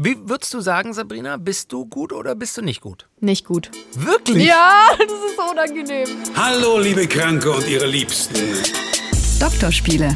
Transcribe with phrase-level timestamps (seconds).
[0.00, 3.08] Wie würdest du sagen, Sabrina, bist du gut oder bist du nicht gut?
[3.18, 3.68] Nicht gut.
[3.94, 4.46] Wirklich?
[4.46, 6.06] Ja, das ist so unangenehm.
[6.36, 8.36] Hallo, liebe Kranke und ihre Liebsten.
[9.40, 10.14] Doktorspiele,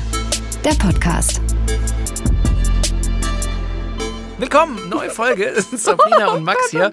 [0.64, 1.40] der Podcast.
[4.38, 5.46] Willkommen, neue Folge.
[5.46, 6.90] Es sind Sabrina und Max hier.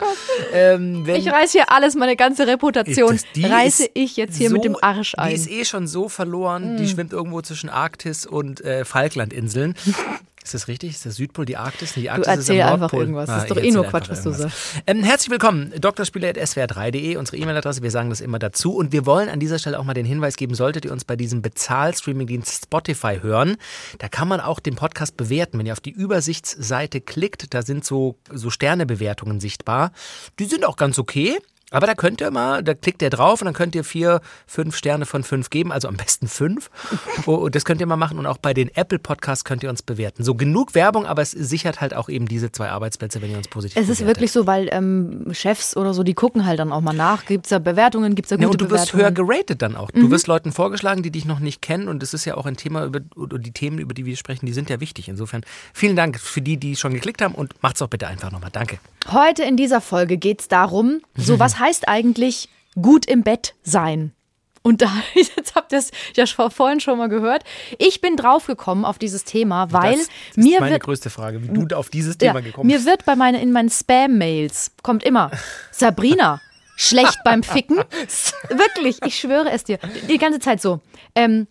[0.52, 4.36] Ähm, wenn- Ich reiße hier alles, meine ganze Reputation, Das- die reiße ist ich jetzt
[4.38, 5.54] hier mit so- dem Arsch Die ist ein.
[5.54, 6.78] eh schon so verloren.
[6.78, 9.76] Die schwimmt irgendwo zwischen Arktis und äh, Falklandinseln.
[10.44, 10.92] Ist das richtig?
[10.92, 11.94] Ist das Südpol die Arktis?
[11.94, 13.28] Die Arktis erzähl ist am einfach irgendwas.
[13.28, 14.54] Das Ah, ist doch eh nur erzähl Quatsch, was du irgendwas.
[14.88, 17.84] Ähm, herzlich willkommen, drspiele.swr3.de, unsere E-Mail-Adresse.
[17.84, 18.76] Wir sagen das immer dazu.
[18.76, 21.16] Und wir wollen an dieser Stelle auch mal den Hinweis geben, solltet ihr uns bei
[21.18, 23.58] diesem Bezahl-Streaming-Dienst Spotify hören,
[24.00, 25.60] da kann man auch den Podcast bewerten.
[25.60, 29.92] Wenn ihr auf die Übersichtsseite klickt, da sind so, so Sternebewertungen sichtbar.
[30.40, 31.38] Die sind auch ganz okay.
[31.72, 34.76] Aber da könnt ihr mal, da klickt ihr drauf und dann könnt ihr vier, fünf
[34.76, 36.70] Sterne von fünf geben, also am besten fünf.
[37.26, 39.70] Oh, Und das könnt ihr mal machen und auch bei den Apple Podcasts könnt ihr
[39.70, 40.24] uns bewerten.
[40.24, 43.48] So genug Werbung, aber es sichert halt auch eben diese zwei Arbeitsplätze, wenn ihr uns
[43.48, 44.18] positiv Es ist bewertet.
[44.18, 47.26] wirklich so, weil ähm, Chefs oder so, die gucken halt dann auch mal nach.
[47.26, 49.76] Gibt es da Bewertungen, gibt es da Ja, gute und du wirst höher geratet dann
[49.76, 49.92] auch.
[49.92, 51.88] Du wirst Leuten vorgeschlagen, die dich noch nicht kennen.
[51.88, 54.46] Und es ist ja auch ein Thema, über, oder die Themen, über die wir sprechen,
[54.46, 55.10] die sind ja wichtig.
[55.10, 55.42] Insofern
[55.74, 58.50] vielen Dank für die, die schon geklickt haben und macht's doch bitte einfach nochmal.
[58.52, 58.80] Danke.
[59.12, 62.50] Heute in dieser Folge geht es darum, so was heißt eigentlich
[62.82, 64.14] gut im Bett sein?
[64.62, 67.44] Und da, jetzt habt ihr es ja vorhin schon mal gehört.
[67.78, 71.48] Ich bin draufgekommen auf dieses Thema, weil das ist mir meine wird größte Frage, wie
[71.66, 72.86] du auf dieses Ja, Thema gekommen mir bist.
[72.88, 75.32] wird bei meine, in meinen Spam-Mails kommt immer
[75.72, 76.42] Sabrina,
[76.76, 77.78] schlecht beim Ficken.
[78.50, 79.80] Wirklich, ich schwöre es dir.
[80.10, 80.82] Die ganze Zeit so.
[81.16, 81.48] Ähm,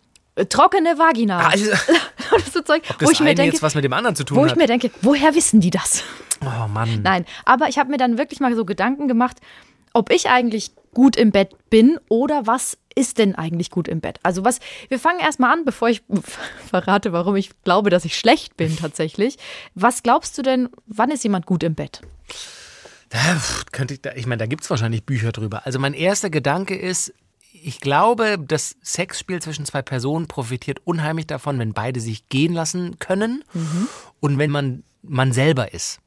[0.49, 1.47] trockene Vagina.
[1.47, 1.71] Also-
[2.53, 4.45] so Zeug, Das wo ich mir denke, jetzt was mit dem anderen zu tun wo
[4.45, 4.57] ich hat.
[4.57, 6.03] mir denke, woher wissen die das?
[6.41, 7.01] oh Mann.
[7.01, 9.37] Nein, aber ich habe mir dann wirklich mal so Gedanken gemacht,
[9.93, 14.19] ob ich eigentlich gut im Bett bin oder was ist denn eigentlich gut im Bett?
[14.23, 14.59] Also was,
[14.89, 16.01] wir fangen erstmal an, bevor ich
[16.69, 19.37] verrate, warum ich glaube, dass ich schlecht bin tatsächlich.
[19.75, 22.01] Was glaubst du denn, wann ist jemand gut im Bett?
[23.09, 25.65] Da, könnte ich, da, ich meine, da gibt es wahrscheinlich Bücher drüber.
[25.65, 27.13] Also mein erster Gedanke ist,
[27.51, 32.99] ich glaube, das Sexspiel zwischen zwei Personen profitiert unheimlich davon, wenn beide sich gehen lassen
[32.99, 33.43] können
[34.19, 35.99] und wenn man man selber ist.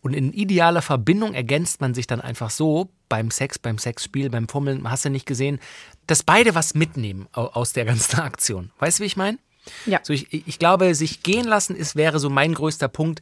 [0.00, 4.48] Und in idealer Verbindung ergänzt man sich dann einfach so beim Sex, beim Sexspiel, beim
[4.48, 5.58] Fummeln, hast du nicht gesehen,
[6.06, 8.70] dass beide was mitnehmen au- aus der ganzen Aktion.
[8.78, 9.38] Weißt du, wie ich meine?
[9.86, 10.00] Ja.
[10.02, 13.20] So ich, ich glaube, sich gehen lassen ist, wäre so mein größter Punkt,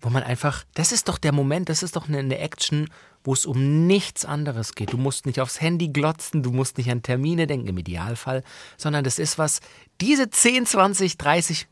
[0.00, 2.88] wo man einfach, das ist doch der Moment, das ist doch eine, eine Action,
[3.24, 4.92] wo es um nichts anderes geht.
[4.92, 8.44] Du musst nicht aufs Handy glotzen, du musst nicht an Termine denken, im Idealfall,
[8.76, 9.60] sondern das ist was,
[10.00, 11.66] diese 10, 20, 30,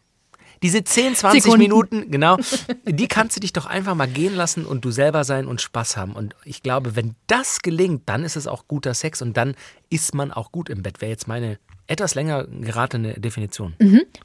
[0.62, 1.62] diese 10, 20 Sekunden.
[1.62, 2.36] Minuten, genau,
[2.84, 5.96] die kannst du dich doch einfach mal gehen lassen und du selber sein und Spaß
[5.96, 6.12] haben.
[6.12, 9.54] Und ich glaube, wenn das gelingt, dann ist es auch guter Sex und dann
[9.90, 11.00] ist man auch gut im Bett.
[11.00, 13.74] Wäre jetzt meine etwas länger geratene Definition.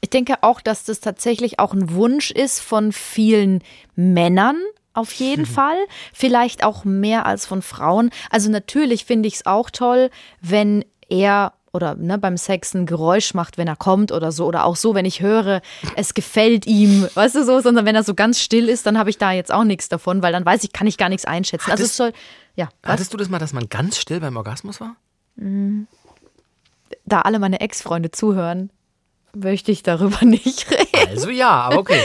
[0.00, 3.62] Ich denke auch, dass das tatsächlich auch ein Wunsch ist von vielen
[3.96, 4.56] Männern.
[4.94, 5.76] Auf jeden Fall.
[6.12, 8.10] Vielleicht auch mehr als von Frauen.
[8.30, 13.34] Also natürlich finde ich es auch toll, wenn er oder ne, beim Sex ein Geräusch
[13.34, 14.46] macht, wenn er kommt oder so.
[14.46, 15.60] Oder auch so, wenn ich höre,
[15.96, 19.10] es gefällt ihm, weißt du so, sondern wenn er so ganz still ist, dann habe
[19.10, 21.70] ich da jetzt auch nichts davon, weil dann weiß ich, kann ich gar nichts einschätzen.
[21.70, 22.12] Also es Hattest- soll,
[22.56, 22.92] ja, was?
[22.92, 24.96] Hattest du das mal, dass man ganz still beim Orgasmus war?
[27.06, 28.70] da alle meine Ex-Freunde zuhören,
[29.34, 31.08] möchte ich darüber nicht reden.
[31.08, 32.00] Also ja, aber okay.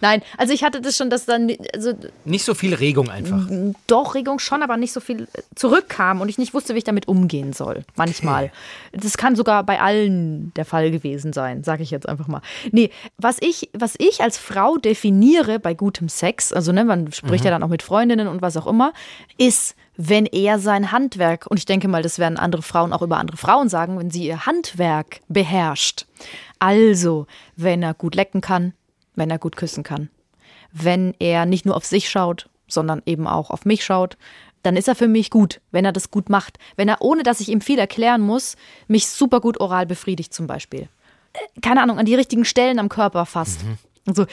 [0.00, 1.92] Nein, also ich hatte das schon, dass dann, also
[2.24, 3.46] Nicht so viel Regung einfach.
[3.86, 7.08] doch Regung schon, aber nicht so viel zurückkam und ich nicht wusste, wie ich damit
[7.08, 7.84] umgehen soll.
[7.96, 8.52] Manchmal.
[8.92, 12.42] Das kann sogar bei allen der Fall gewesen sein, sage ich jetzt einfach mal.
[12.72, 17.44] Nee, was ich, was ich als Frau definiere bei gutem Sex, also ne, man spricht
[17.44, 18.92] ja dann auch mit Freundinnen und was auch immer,
[19.38, 23.18] ist, wenn er sein Handwerk, und ich denke mal, das werden andere Frauen auch über
[23.18, 26.06] andere Frauen sagen, wenn sie ihr Handwerk beherrscht.
[26.58, 28.72] Also, wenn er gut lecken kann,
[29.20, 30.08] wenn er gut küssen kann,
[30.72, 34.16] wenn er nicht nur auf sich schaut, sondern eben auch auf mich schaut,
[34.62, 36.58] dann ist er für mich gut, wenn er das gut macht.
[36.76, 38.56] Wenn er, ohne dass ich ihm viel erklären muss,
[38.88, 40.88] mich super gut oral befriedigt zum Beispiel.
[41.32, 43.62] Äh, Keine Ahnung, an die richtigen Stellen am Körper fasst.
[43.62, 44.26] Und so.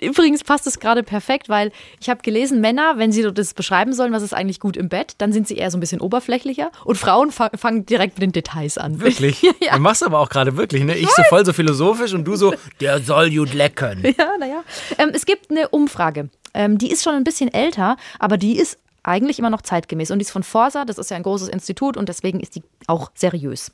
[0.00, 4.12] Übrigens passt es gerade perfekt, weil ich habe gelesen, Männer, wenn sie das beschreiben sollen,
[4.12, 6.96] was ist eigentlich gut im Bett, dann sind sie eher so ein bisschen oberflächlicher und
[6.96, 9.00] Frauen fa fangen direkt mit den Details an.
[9.00, 9.42] Wirklich?
[9.60, 9.74] ja.
[9.74, 10.96] Du machst aber auch gerade wirklich, ne?
[10.96, 14.04] Ich so voll so philosophisch und du so, der soll gut lecken.
[14.20, 14.64] Ja, naja.
[14.98, 16.30] Ähm, es gibt eine Umfrage.
[16.52, 20.10] Ähm, die ist schon ein bisschen älter, aber die ist eigentlich immer noch zeitgemäß.
[20.10, 22.62] Und die ist von Forsa, das ist ja ein großes Institut und deswegen ist die
[22.86, 23.72] auch seriös.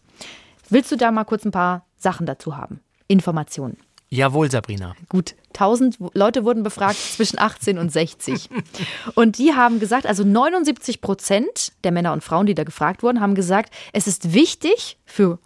[0.69, 2.81] Willst du da mal kurz ein paar Sachen dazu haben?
[3.09, 3.79] Informationen.
[4.09, 4.95] Jawohl, Sabrina.
[5.09, 8.49] Gut, 1000 Leute wurden befragt zwischen 18 und 60.
[9.15, 13.21] Und die haben gesagt, also 79 Prozent der Männer und Frauen, die da gefragt wurden,
[13.21, 15.39] haben gesagt, es ist wichtig für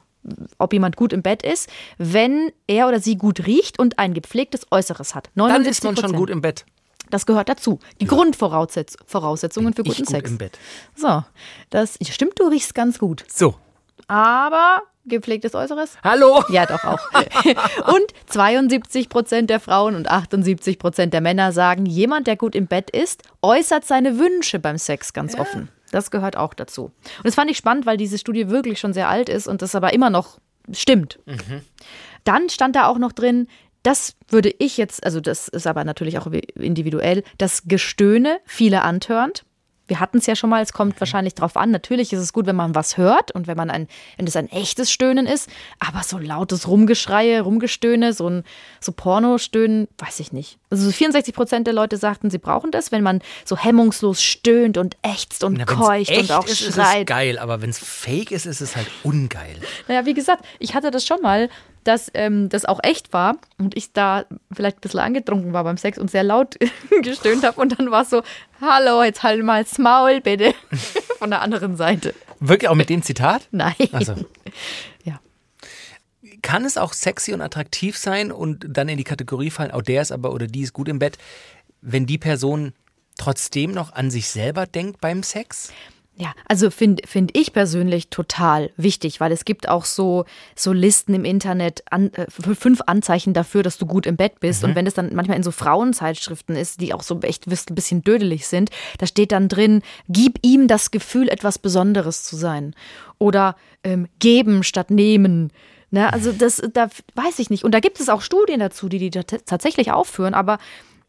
[0.59, 4.67] ob jemand gut im Bett ist, wenn er oder sie gut riecht und ein gepflegtes
[4.71, 5.31] Äußeres hat.
[5.35, 6.67] Dann 79 ist man schon gut im Bett.
[7.09, 7.81] Das gehört dazu.
[8.01, 10.31] Die Grundvoraussetz Voraussetzungen für Ich guten gut Sex.
[10.31, 10.59] im Bett.
[10.95, 11.25] So,
[11.71, 13.25] das stimmt, du riechst ganz gut.
[13.29, 13.57] So.
[14.11, 15.97] Aber gepflegtes Äußeres?
[16.03, 16.43] Hallo?
[16.49, 16.99] Ja, doch auch.
[17.95, 22.67] und 72 Prozent der Frauen und 78 Prozent der Männer sagen, jemand, der gut im
[22.67, 25.69] Bett ist, äußert seine Wünsche beim Sex ganz offen.
[25.93, 26.87] Das gehört auch dazu.
[26.87, 29.77] Und das fand ich spannend, weil diese Studie wirklich schon sehr alt ist und das
[29.77, 30.41] aber immer noch
[30.73, 31.21] stimmt.
[32.25, 33.47] Dann stand da auch noch drin,
[33.85, 36.27] das würde ich jetzt, also das ist aber natürlich auch
[36.57, 39.45] individuell, das Gestöhne viele antörend.
[39.91, 41.73] Wir hatten es ja schon mal, es kommt wahrscheinlich drauf an.
[41.73, 44.49] Natürlich ist es gut, wenn man was hört und wenn man ein, wenn es ein
[44.49, 45.51] echtes Stöhnen ist,
[45.81, 48.45] aber so lautes Rumgeschreie, Rumgestöhne, so ein
[48.79, 50.59] so Pornostöhnen, weiß ich nicht.
[50.71, 54.79] Also so 64 Prozent der Leute sagten, sie brauchen das, wenn man so hemmungslos stöhnt
[54.79, 57.09] und ächzt und Na, keucht und auch ist, ist es schreit.
[57.09, 59.57] geil, aber wenn es fake ist, ist es halt ungeil.
[59.89, 61.51] Naja, wie gesagt, ich hatte das schon mal,
[61.85, 65.77] dass ähm, das auch echt war und ich da vielleicht ein bisschen angetrunken war beim
[65.77, 66.57] Sex und sehr laut
[67.03, 68.23] gestöhnt habe und dann war es so,
[68.61, 70.55] hallo, jetzt halt mal das Maul bitte
[71.19, 72.15] von der anderen Seite.
[72.41, 73.49] Wirklich auch mit dem Zitat?
[73.51, 73.75] Nein.
[73.93, 74.15] Ach so.
[75.05, 75.21] Ja.
[76.43, 80.03] Kann es auch sexy und attraktiv sein und dann in die Kategorie fallen, auch der
[80.03, 81.19] ist aber oder die ist gut im Bett,
[81.83, 82.73] wenn die Person
[83.19, 85.73] trotzdem noch an sich selber denkt beim Sex?
[86.21, 91.15] Ja, also finde find ich persönlich total wichtig, weil es gibt auch so, so Listen
[91.15, 94.63] im Internet, an, äh, fünf Anzeichen dafür, dass du gut im Bett bist.
[94.63, 98.05] Und wenn es dann manchmal in so Frauenzeitschriften ist, die auch so echt ein bisschen
[98.05, 98.69] dödelig sind,
[98.99, 99.81] da steht dann drin,
[100.11, 102.75] gib ihm das Gefühl, etwas Besonderes zu sein.
[103.19, 105.51] Oder ähm, geben statt nehmen.
[105.91, 107.65] Ne, also das, da weiß ich nicht.
[107.65, 110.35] Und da gibt es auch Studien dazu, die die tat- tatsächlich aufführen.
[110.35, 110.59] Aber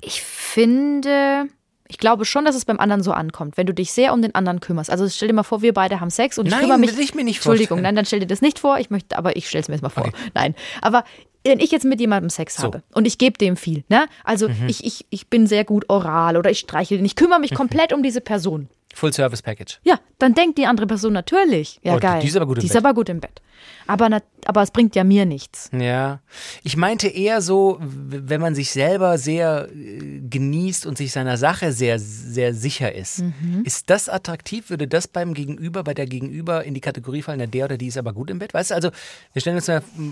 [0.02, 1.48] ich finde,
[1.92, 4.34] ich glaube schon, dass es beim anderen so ankommt, wenn du dich sehr um den
[4.34, 4.90] anderen kümmerst.
[4.90, 6.96] Also stell dir mal vor, wir beide haben Sex und ich Nein, kümmere mich.
[6.96, 7.84] will ich mir nicht Entschuldigung, vorstellen.
[7.84, 8.80] nein, dann stell dir das nicht vor.
[8.80, 10.10] Ich möchte, aber ich stelle es mir jetzt mal vor.
[10.34, 11.04] Nein, aber
[11.44, 12.62] wenn ich jetzt mit jemandem Sex So.
[12.62, 12.66] Mhm.
[12.76, 14.06] habe und ich gebe dem viel, ne?
[14.24, 17.54] Also ich, ich, ich bin sehr gut oral oder ich streiche den, ich kümmere mich
[17.54, 18.70] komplett um diese Person.
[18.94, 19.80] Full Service Package.
[19.84, 22.22] Ja, dann denkt die andere Person natürlich, ja Oh, die- geil.
[22.22, 22.84] die ist aber gut im die ist Bett.
[22.86, 23.42] aber gut im Bett.
[23.88, 25.70] Aber, nat- aber es bringt ja mir nichts.
[25.78, 26.20] Ja,
[26.64, 31.72] ich meinte eher so, wenn man sich selber sehr äh, genießt und sich seiner Sache
[31.72, 33.20] sehr, sehr sicher ist.
[33.20, 33.62] Mhm.
[33.64, 34.70] Ist das attraktiv?
[34.72, 37.88] Würde das beim Gegenüber, bei der Gegenüber in die Kategorie fallen, na, der oder die
[37.88, 38.54] ist aber gut im Bett?
[38.54, 38.90] Weißt du, also
[39.34, 39.68] wir stellen uns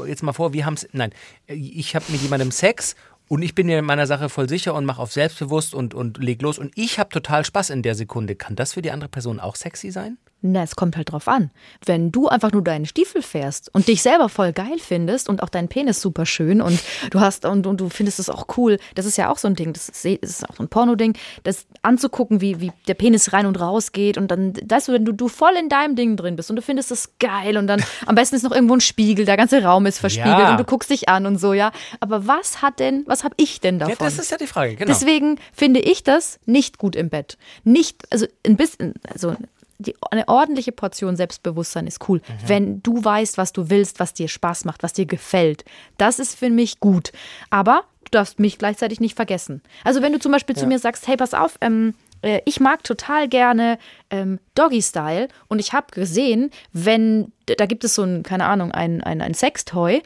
[0.08, 1.12] jetzt mal vor, wir haben es, nein,
[1.48, 2.96] ich habe mit jemandem Sex
[3.30, 6.18] und ich bin mir in meiner Sache voll sicher und mache auf selbstbewusst und, und
[6.22, 8.36] leg los und ich habe total Spaß in der Sekunde.
[8.36, 10.18] Kann das für die andere Person auch sexy sein?
[10.42, 11.52] Na, es kommt halt drauf an.
[11.86, 15.50] Wenn du einfach nur deinen Stiefel fährst und dich selber voll geil findest und auch
[15.50, 16.80] deinen Penis super schön und
[17.12, 19.56] du hast und, und du findest es auch cool, das ist ja auch so ein
[19.56, 23.48] Ding, das ist, ist auch so ein Porno-Ding, das anzugucken, wie, wie der Penis rein
[23.48, 26.38] und raus geht und dann, weißt du, wenn du, du voll in deinem Ding drin
[26.38, 29.26] bist und du findest es geil und dann am besten ist noch irgendwo ein Spiegel,
[29.26, 30.52] der ganze Raum ist verspiegelt Ja.
[30.52, 31.74] und du guckst dich an und so, ja.
[32.00, 33.96] Aber was hat denn, was habe ich denn davon?
[34.00, 34.92] Ja, das ist ja die Frage, genau.
[34.92, 37.38] Deswegen finde ich das nicht gut im Bett.
[37.64, 39.36] Nicht, also ein bisschen, also
[39.80, 42.20] die, eine ordentliche Portion Selbstbewusstsein ist cool.
[42.20, 42.34] Mhm.
[42.48, 45.64] Wenn du weißt, was du willst, was dir Spaß macht, was dir gefällt.
[45.98, 47.12] Das ist für mich gut.
[47.50, 49.62] Aber du darfst mich gleichzeitig nicht vergessen.
[49.84, 52.84] Also wenn du zum Beispiel zu mir sagst, hey, pass auf, ähm, äh, ich mag
[52.84, 53.80] total gerne
[54.10, 59.02] ähm, Doggy-Style und ich habe gesehen, wenn, da gibt es so ein, keine Ahnung, ein,
[59.02, 60.02] ein, ein Sextoy,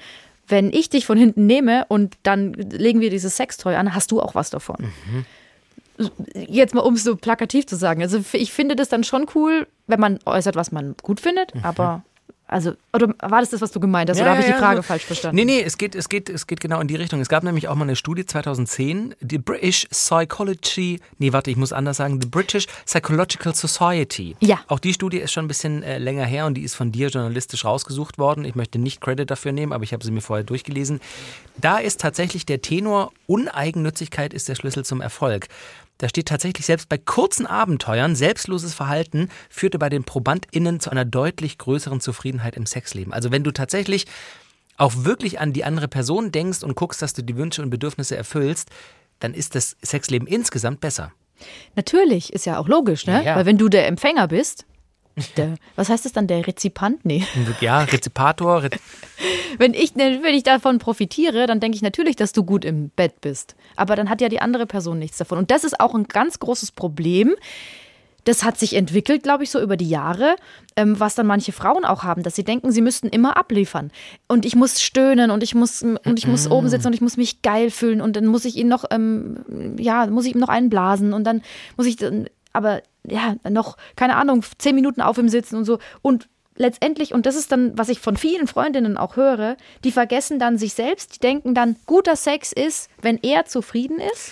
[0.48, 4.22] wenn ich dich von hinten nehme und dann legen wir dieses Sextoy an, hast du
[4.22, 4.78] auch was davon.
[6.34, 8.02] Jetzt mal, um es so plakativ zu sagen.
[8.02, 12.04] Also ich finde das dann schon cool, wenn man äußert, was man gut findet, aber
[12.46, 14.84] also, oder war das das, was du gemeint hast, oder habe ich die Frage so.
[14.84, 15.38] falsch verstanden?
[15.38, 17.22] Nee, nee, es geht, es, geht, es geht genau in die Richtung.
[17.22, 21.72] Es gab nämlich auch mal eine Studie 2010, die British Psychology, nee, warte, ich muss
[21.72, 24.36] anders sagen, the British Psychological Society.
[24.42, 24.60] Ja.
[24.68, 27.08] Auch die Studie ist schon ein bisschen äh, länger her und die ist von dir
[27.08, 28.46] journalistisch rausgesucht worden.
[28.46, 31.00] Ich möchte nicht Credit dafür nehmen, aber ich habe sie mir vorher durchgelesen.
[31.58, 35.48] Da ist tatsächlich der Tenor, Uneigennützigkeit ist der Schlüssel zum Erfolg.
[35.98, 41.06] Da steht tatsächlich, selbst bei kurzen Abenteuern, selbstloses Verhalten führte bei den ProbandInnen zu einer
[41.06, 43.14] deutlich größeren Zufriedenheit im Sexleben.
[43.14, 44.06] Also wenn du tatsächlich
[44.78, 48.18] auch wirklich an die andere Person denkst und guckst, dass du die Wünsche und Bedürfnisse
[48.18, 48.70] erfüllst,
[49.20, 51.12] dann ist das Sexleben insgesamt besser.
[51.76, 53.14] Natürlich, ist ja auch logisch, ne?
[53.14, 53.36] Ja, ja.
[53.36, 54.66] Weil wenn du der Empfänger bist,
[55.38, 57.06] der, was heißt das dann, der Rezipant?
[57.06, 57.24] Nee.
[57.62, 58.70] Ja, Rezipator, Re
[59.58, 62.90] Wenn ich, ne, wenn ich davon profitiere, dann denke ich natürlich, dass du gut im
[62.90, 63.56] Bett bist.
[63.76, 65.38] Aber dann hat ja die andere Person nichts davon.
[65.38, 67.36] Und das ist auch ein ganz großes Problem.
[68.24, 70.36] Das hat sich entwickelt, glaube ich, so über die Jahre,
[70.78, 73.92] ähm, was dann manche Frauen auch haben, dass sie denken, sie müssten immer abliefern.
[74.28, 77.18] Und ich muss stöhnen und ich muss und ich muss oben sitzen und ich muss
[77.18, 80.50] mich geil fühlen und dann muss ich ihn noch, ähm, ja, muss ich ihm noch
[80.50, 81.42] einen blasen und dann
[81.76, 81.98] muss ich
[82.54, 85.80] aber ja, noch, keine Ahnung, zehn Minuten auf ihm sitzen und so.
[86.02, 90.40] Und letztendlich, und das ist dann, was ich von vielen Freundinnen auch höre, die vergessen
[90.40, 94.32] dann sich selbst, die denken dann, guter Sex ist, wenn er zufrieden ist.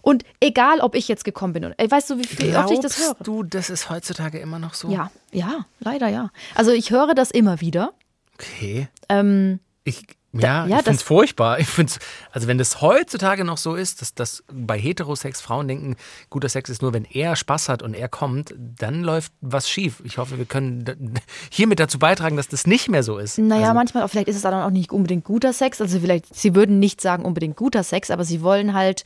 [0.00, 1.74] Und egal, ob ich jetzt gekommen bin.
[1.76, 3.14] Ey, weißt du, wie viel oft ich das höre?
[3.14, 4.88] Glaubst du, das ist heutzutage immer noch so?
[4.88, 6.30] Ja, ja, leider ja.
[6.54, 7.92] Also ich höre das immer wieder.
[8.34, 8.88] Okay.
[9.08, 10.04] Ähm, Ich,
[10.40, 11.58] ja, ja, ich finde es furchtbar.
[11.58, 11.98] Ich find's,
[12.32, 15.96] also wenn das heutzutage noch so ist, dass, dass bei Heterosex Frauen denken,
[16.30, 20.02] guter Sex ist nur, wenn er Spaß hat und er kommt, dann läuft was schief.
[20.04, 21.14] Ich hoffe, wir können
[21.50, 23.38] hiermit dazu beitragen, dass das nicht mehr so ist.
[23.38, 25.80] Naja, also, manchmal, vielleicht ist es dann auch nicht unbedingt guter Sex.
[25.80, 29.04] Also vielleicht, sie würden nicht sagen unbedingt guter Sex, aber sie wollen halt,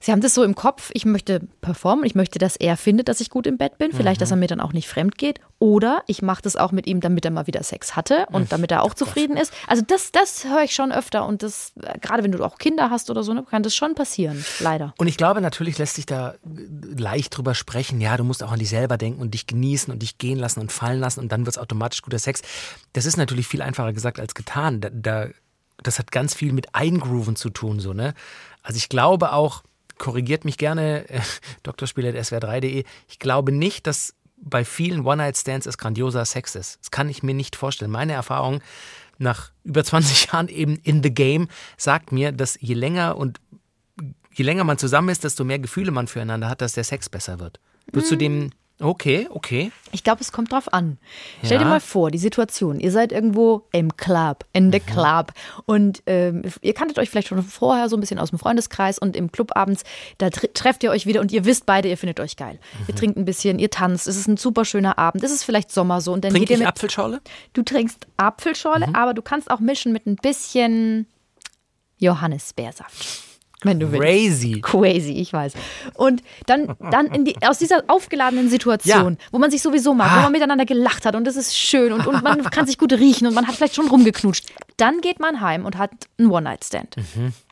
[0.00, 3.20] sie haben das so im Kopf, ich möchte performen, ich möchte, dass er findet, dass
[3.20, 3.92] ich gut im Bett bin.
[3.92, 4.22] Vielleicht, Mhm.
[4.22, 5.40] dass er mir dann auch nicht fremd geht.
[5.60, 8.70] Oder ich mache das auch mit ihm, damit er mal wieder Sex hatte und damit
[8.70, 9.52] er auch zufrieden ist.
[9.66, 12.90] Also das, das höre ich schon öfter und das, äh, gerade wenn du auch Kinder
[12.90, 14.94] hast oder so, ne, kann das schon passieren, leider.
[14.98, 16.34] Und ich glaube, natürlich lässt sich da
[16.96, 18.00] leicht drüber sprechen.
[18.00, 20.60] Ja, du musst auch an dich selber denken und dich genießen und dich gehen lassen
[20.60, 22.42] und fallen lassen und dann wird es automatisch guter Sex.
[22.92, 24.80] Das ist natürlich viel einfacher gesagt als getan.
[24.80, 25.26] Da, da,
[25.82, 28.14] das hat ganz viel mit Eingrooven zu tun, so, ne?
[28.62, 29.62] Also ich glaube auch,
[29.98, 31.20] korrigiert mich gerne, äh,
[31.62, 36.78] drspieler.swr3.de, ich glaube nicht, dass bei vielen One-Night-Stands es grandioser Sex ist.
[36.80, 37.90] Das kann ich mir nicht vorstellen.
[37.90, 38.60] Meine Erfahrung
[39.18, 43.40] nach über 20 Jahren eben in the game sagt mir, dass je länger und
[44.32, 47.40] je länger man zusammen ist, desto mehr Gefühle man füreinander hat, dass der Sex besser
[47.40, 47.60] wird.
[47.92, 48.50] Würdest du dem.
[48.80, 49.72] Okay, okay.
[49.90, 50.98] Ich glaube, es kommt drauf an.
[51.42, 51.70] Stell dir Ja.
[51.70, 54.72] mal vor, die Situation, ihr seid irgendwo im Club, in Mhm.
[54.72, 55.32] the Club
[55.66, 59.16] und ähm, ihr kanntet euch vielleicht schon vorher so ein bisschen aus dem Freundeskreis und
[59.16, 59.82] im Club abends,
[60.18, 62.60] da tre trefft ihr euch wieder und ihr wisst beide, ihr findet euch geil.
[62.86, 62.98] Ihr Mhm.
[62.98, 66.00] trinkt ein bisschen, ihr tanzt, es ist ein super schöner Abend, es ist vielleicht Sommer
[66.00, 67.20] so und dann Trink geht ihr mit, Apfelschorle?
[67.54, 68.94] du trinkst Apfelschorle, Mhm.
[68.94, 71.06] aber du kannst auch mischen mit ein bisschen
[71.98, 73.22] Johannisbeersaft,
[73.62, 74.02] wenn du willst.
[74.04, 74.60] Crazy.
[74.60, 75.52] Crazy, ich weiß.
[75.94, 79.26] Und dann, dann in die, aus dieser aufgeladenen Situation, Ja.
[79.32, 80.22] wo man sich sowieso mag, wo Ah.
[80.22, 83.26] man miteinander gelacht hat und es ist schön und, und man kann sich gut riechen
[83.26, 84.46] und man hat vielleicht schon rumgeknutscht,
[84.76, 86.96] dann geht man heim und hat einen One-Night-Stand.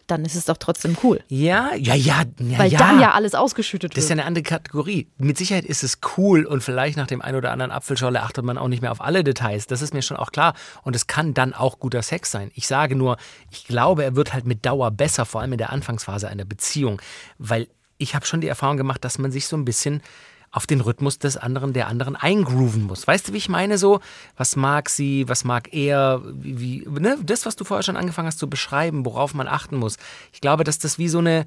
[0.07, 1.21] Dann ist es doch trotzdem cool.
[1.29, 2.59] Ja, ja, ja, ja.
[2.59, 2.79] Weil ja.
[2.79, 4.21] dann ja alles ausgeschüttet Das ist ja wird.
[4.21, 5.09] eine andere Kategorie.
[5.19, 8.57] Mit Sicherheit ist es cool und vielleicht nach dem einen oder anderen Apfelschorle achtet man
[8.57, 9.67] auch nicht mehr auf alle Details.
[9.67, 10.55] Das ist mir schon auch klar.
[10.83, 12.53] Und es kann dann auch guter Sex sein.
[12.55, 13.17] Ich sage nur,
[13.51, 17.03] ich glaube, er wird halt mit Dauer besser, vor allem in der Anfangsphase einer Beziehung.
[17.39, 17.67] Weil
[17.99, 20.03] ich habe schon die Erfahrung gemacht, dass man sich so ein bisschen
[20.50, 23.07] auf den Rhythmus des anderen, der anderen eingrooven muss.
[23.07, 23.79] Weißt du, wie ich meine?
[23.79, 24.00] So,
[24.37, 27.19] was mag sie, was mag er, wie, ne?
[27.23, 29.97] das, was du vorher schon angefangen hast zu beschreiben, worauf man achten muss.
[30.33, 31.47] Ich glaube, dass das wie so eine,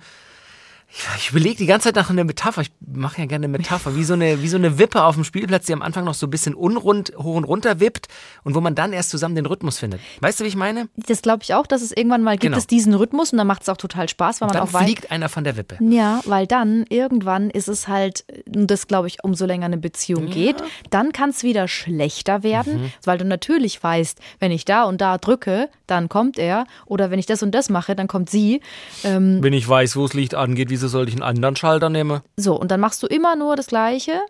[1.17, 2.61] ich überlege die ganze Zeit nach einer Metapher.
[2.61, 3.95] Ich mache ja gerne eine Metapher.
[3.95, 6.25] Wie so eine, wie so eine Wippe auf dem Spielplatz, die am Anfang noch so
[6.27, 8.07] ein bisschen unrund hoch und runter wippt
[8.43, 10.01] und wo man dann erst zusammen den Rhythmus findet.
[10.21, 10.89] Weißt du, wie ich meine?
[10.95, 12.57] Das glaube ich auch, dass es irgendwann mal gibt Genau.
[12.57, 14.83] es diesen Rhythmus und dann macht es auch total Spaß, weil man Dann auch weiß.
[14.83, 15.77] fliegt einer von der Wippe.
[15.79, 20.25] Ja, weil dann irgendwann ist es halt, und das glaube ich, umso länger eine Beziehung
[20.29, 20.55] geht,
[20.89, 22.91] dann kann es wieder schlechter werden, Mhm.
[23.05, 27.19] weil du natürlich weißt, wenn ich da und da drücke, dann kommt er oder wenn
[27.19, 28.61] ich das und das mache, dann kommt sie.
[29.03, 32.21] Ähm, Wenn ich weiß, wo das Licht angeht, wieso sollte ich einen anderen Schalter nehmen?
[32.37, 34.21] so, und dann machst du immer nur das Gleiche.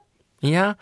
[0.42, 0.78] Ja,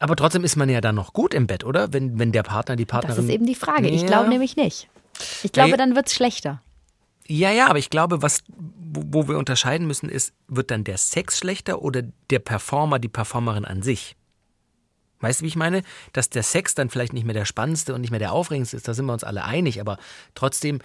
[0.00, 1.92] aber trotzdem ist man ja dann noch gut im Bett, oder?
[1.92, 3.24] Wenn, wenn der Partner, die Das Partnerin.
[3.24, 3.88] ist eben die Frage.
[3.88, 4.06] Ich Ja.
[4.06, 4.88] glaube nämlich nicht.
[5.42, 5.76] Ich glaube, Nee.
[5.76, 6.62] dann wird es schlechter.
[7.28, 10.98] Ja, ja, aber ich glaube, was, wo, wo wir unterscheiden müssen, ist, wird dann der
[10.98, 14.16] Sex schlechter oder der Performer, die Performerin an sich?
[15.20, 15.82] Weißt du, wie ich meine?
[16.12, 18.88] Dass der Sex dann vielleicht nicht mehr der spannendste und nicht mehr der aufregendste ist,
[18.88, 19.98] da sind wir uns alle einig, aber
[20.34, 20.80] trotzdem,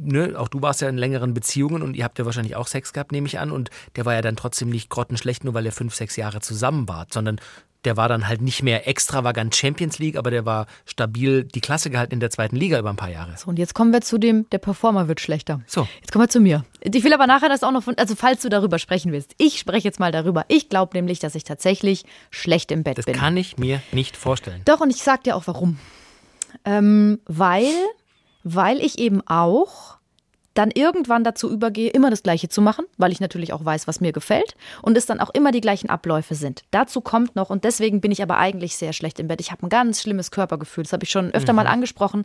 [0.00, 2.92] ne, auch du warst ja in längeren Beziehungen und ihr habt ja wahrscheinlich auch Sex
[2.92, 5.72] gehabt, nehme ich an, und der war ja dann trotzdem nicht grottenschlecht, nur weil ihr
[5.72, 7.40] fünf, sechs Jahre zusammen wart, sondern
[7.84, 11.90] der war dann halt nicht mehr extravagant Champions League, aber der war stabil die Klasse
[11.90, 13.36] gehalten in der zweiten Liga über ein paar Jahre.
[13.36, 15.60] So, und jetzt kommen wir zu dem, der Performer wird schlechter.
[15.66, 15.86] So.
[16.00, 16.64] Jetzt kommen wir zu mir.
[16.80, 19.34] Ich will aber nachher das auch noch von, also falls du darüber sprechen willst.
[19.36, 20.46] Ich spreche jetzt mal darüber.
[20.48, 23.16] Ich glaube nämlich, dass ich tatsächlich schlecht im Bett Das bin.
[23.16, 24.62] kann ich mir nicht vorstellen.
[24.64, 25.78] Doch, und ich sag dir auch warum.
[26.64, 27.66] Ähm, weil,
[28.44, 29.96] weil ich eben auch
[30.54, 34.00] dann irgendwann dazu übergehe, immer das Gleiche zu machen, weil ich natürlich auch weiß, was
[34.00, 36.62] mir gefällt und es dann auch immer die gleichen Abläufe sind.
[36.70, 39.40] Dazu kommt noch, und deswegen bin ich aber eigentlich sehr schlecht im Bett.
[39.40, 42.24] Ich habe ein ganz schlimmes Körpergefühl, das habe ich schon öfter mal angesprochen.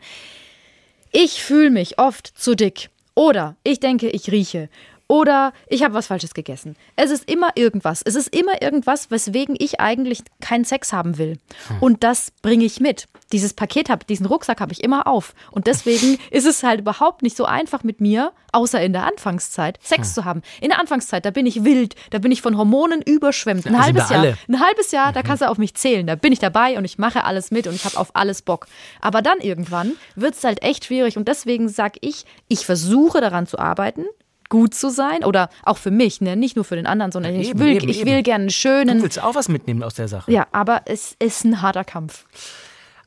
[1.11, 2.91] Ich fühle mich oft zu dick.
[3.15, 4.69] Oder ich denke, ich rieche.
[5.11, 6.75] Oder ich habe was Falsches gegessen.
[6.95, 8.03] Es ist immer irgendwas.
[8.03, 11.39] Es ist immer irgendwas, weswegen ich eigentlich keinen Sex haben will.
[11.79, 13.07] Und das bringe ich mit.
[13.31, 15.33] Dieses Paket habe, diesen Rucksack habe ich immer auf.
[15.49, 19.79] Und deswegen ist es halt überhaupt nicht so einfach mit mir, außer in der Anfangszeit,
[19.81, 20.43] Sex zu haben.
[20.61, 23.65] In der Anfangszeit, da bin ich wild, da bin ich von Hormonen überschwemmt.
[23.65, 24.37] Ein sind halbes Jahr.
[24.47, 26.05] Ein halbes Jahr, da kannst du auf mich zählen.
[26.05, 28.67] Da bin ich dabei und ich mache alles mit und ich habe auf alles Bock.
[29.01, 33.47] Aber dann irgendwann wird es halt echt schwierig und deswegen sage ich, ich versuche daran
[33.47, 34.05] zu arbeiten,
[34.50, 36.36] gut zu sein oder auch für mich, ne?
[36.36, 38.10] nicht nur für den anderen, sondern ich eben, will, eben, ich eben.
[38.10, 38.98] will gerne einen schönen.
[38.98, 40.32] Du willst auch was mitnehmen aus der Sache.
[40.32, 42.25] Ja, aber es ist ein harter Kampf.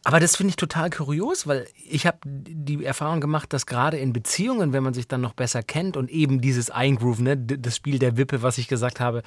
[0.04, 4.12] Aber das finde ich total kurios, weil ich habe die Erfahrung gemacht, dass gerade in
[4.12, 8.00] Beziehungen, wenn man sich dann noch besser kennt und eben dieses Eingroove, ne, das Spiel
[8.00, 9.22] der Wippe, was ich gesagt habe,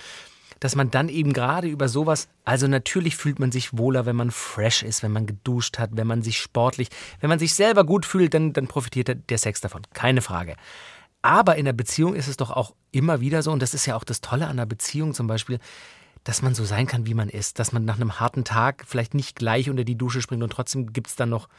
[0.60, 4.32] dass man dann eben gerade über sowas, also natürlich fühlt man sich wohler, wenn man
[4.32, 8.06] fresh ist, wenn man geduscht hat, wenn man sich sportlich, wenn man sich selber gut
[8.06, 10.56] fühlt, dann, dann profitiert der Sex davon, keine Frage.
[11.26, 13.96] Aber in der Beziehung ist es doch auch immer wieder so, und das ist ja
[13.96, 15.58] auch das Tolle an einer Beziehung zum Beispiel,
[16.24, 19.16] dass man so sein kann, wie man ist, dass man nach einem harten Tag vielleicht
[19.16, 21.50] nicht gleich unter die Dusche springt und trotzdem gibt es dann noch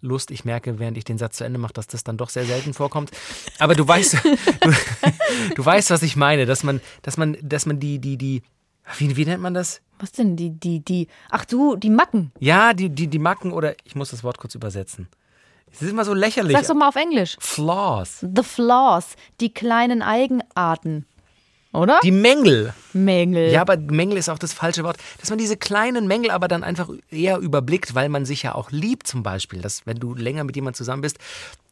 [0.00, 0.30] Lust.
[0.30, 2.72] Ich merke, während ich den Satz zu Ende mache, dass das dann doch sehr selten
[2.72, 3.10] vorkommt.
[3.58, 4.14] Aber du weißt,
[4.60, 4.72] du,
[5.56, 8.42] du weißt, was ich meine, dass man, dass man, dass man die, die, die,
[8.96, 9.80] wie, wie nennt man das?
[9.98, 10.36] Was denn?
[10.36, 11.08] Die, die, die.
[11.30, 12.30] Ach du, die Macken.
[12.38, 15.08] Ja, die, die, die Macken oder ich muss das Wort kurz übersetzen.
[15.72, 16.56] Es ist immer so lächerlich.
[16.56, 17.36] Sag's doch mal auf Englisch.
[17.38, 18.20] Flaws.
[18.20, 21.06] The flaws, die kleinen Eigenarten.
[21.72, 22.00] Oder?
[22.02, 22.72] Die Mängel.
[22.94, 23.50] Mängel.
[23.50, 24.96] Ja, aber Mängel ist auch das falsche Wort.
[25.20, 28.70] Dass man diese kleinen Mängel aber dann einfach eher überblickt, weil man sich ja auch
[28.70, 29.60] liebt zum Beispiel.
[29.60, 31.18] Dass wenn du länger mit jemandem zusammen bist,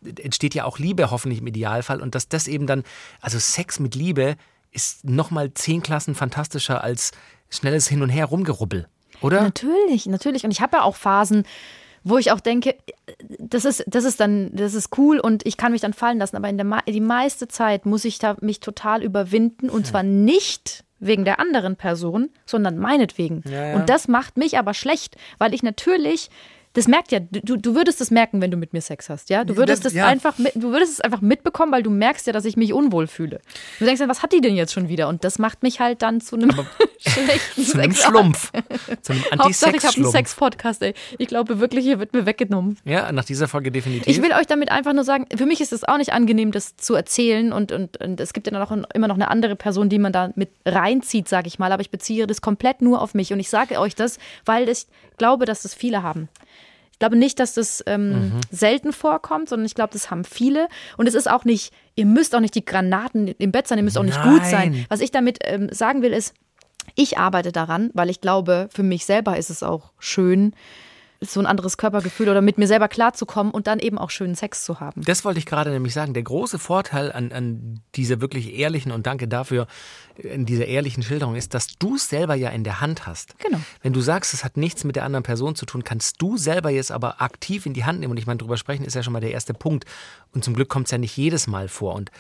[0.03, 2.03] entsteht ja auch Liebe hoffentlich im Idealfall.
[2.03, 2.85] Und dass das eben dann,
[3.23, 4.37] also Sex mit Liebe
[4.73, 7.13] ist nochmal zehn Klassen fantastischer als
[7.49, 8.89] schnelles Hin und Her rumgerubbel.
[9.23, 9.41] Oder?
[9.41, 10.45] Natürlich, natürlich.
[10.45, 11.45] Und ich habe ja auch Phasen,
[12.05, 12.77] wo ich auch denke,
[13.39, 16.37] das ist, das ist dann, das ist cool und ich kann mich dann fallen lassen.
[16.37, 20.85] Aber in der die meiste Zeit muss ich da mich total überwinden und zwar nicht
[21.01, 23.43] wegen der anderen Person, sondern meinetwegen.
[23.47, 23.77] Ja, ja.
[23.77, 26.31] Und das macht mich aber schlecht, weil ich natürlich
[26.75, 29.45] das merkt ja, du, du würdest es merken, wenn du mit mir Sex hast, ja?
[29.45, 30.07] Du würdest Das- es ja.
[30.07, 33.07] einfach mit, du würdest es einfach mitbekommen, weil du merkst ja, dass ich mich unwohl
[33.07, 33.41] fühle.
[33.79, 35.09] Du denkst dann, was hat die denn jetzt schon wieder?
[35.09, 36.51] Und das macht mich halt dann zu einem
[36.99, 38.51] schlechten Zu einem Schlumpf.
[39.03, 40.11] Zu einem Hauptsache, ich habe einen.
[40.11, 40.95] Sex-Podcast, ey.
[41.19, 42.77] Ich glaube wirklich, hier wird mir weggenommen.
[42.85, 44.07] Ja, nach dieser Folge definitiv.
[44.09, 46.77] Ich will euch damit einfach nur sagen, für mich ist es auch nicht angenehm, das
[46.77, 47.53] zu erzählen.
[47.53, 50.31] Und, und, und es gibt ja noch, immer noch eine andere Person, die man da
[50.35, 51.71] mit reinzieht, sage ich mal.
[51.73, 53.33] Aber ich beziehe das komplett nur auf mich.
[53.33, 54.87] Und ich sage euch das, weil ich
[55.19, 56.29] glaube, dass das viele haben.
[56.95, 60.69] Ich glaube nicht, dass das ähm, selten vorkommt, sondern ich glaube, das haben viele.
[60.97, 63.85] Und es ist auch nicht, ihr müsst auch nicht die Granaten im Bett sein, ihr
[63.85, 64.87] müsst auch nicht gut sein.
[64.89, 66.35] Was ich damit ähm, sagen will, ist,
[66.95, 70.55] ich arbeite daran, weil ich glaube, für mich selber ist es auch schön,
[71.31, 74.65] so ein anderes Körpergefühl oder mit mir selber klarzukommen und dann eben auch schönen Sex
[74.65, 75.03] zu haben.
[75.03, 76.15] Das wollte ich gerade nämlich sagen.
[76.15, 79.67] Der große Vorteil an, an dieser wirklich ehrlichen und danke dafür,
[80.17, 83.39] in dieser ehrlichen Schilderung ist, dass du es selber ja in der Hand hast.
[83.39, 83.59] Genau.
[83.83, 86.71] Wenn du sagst, es hat nichts mit der anderen Person zu tun, kannst du selber
[86.71, 88.13] jetzt aber aktiv in die Hand nehmen.
[88.13, 89.85] Und ich meine, drüber sprechen ist ja schon mal der erste Punkt.
[90.33, 91.95] Und zum Glück kommt es ja nicht jedes Mal vor.
[91.95, 92.11] Und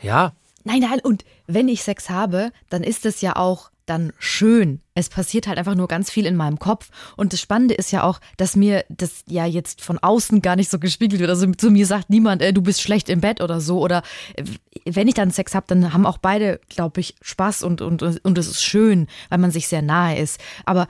[0.00, 0.32] ja,
[0.66, 4.80] Nein, nein, und wenn ich Sex habe, dann ist es ja auch dann schön.
[4.94, 6.88] Es passiert halt einfach nur ganz viel in meinem Kopf.
[7.16, 10.70] Und das Spannende ist ja auch, dass mir das ja jetzt von außen gar nicht
[10.70, 11.30] so gespiegelt wird.
[11.30, 13.80] Also zu mir sagt niemand, äh, du bist schlecht im Bett oder so.
[13.80, 14.02] Oder
[14.36, 14.44] äh,
[14.84, 18.38] wenn ich dann Sex habe, dann haben auch beide, glaube ich, Spaß und, und, und
[18.38, 20.40] es ist schön, weil man sich sehr nahe ist.
[20.64, 20.88] Aber